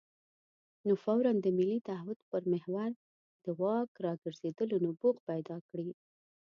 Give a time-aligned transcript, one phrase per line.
[0.85, 2.89] نو فوراً د ملي تعهد پر محور
[3.43, 5.89] د واک راګرځېدلو نبوغ پیدا کړي.